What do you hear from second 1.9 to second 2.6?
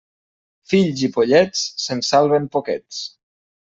salven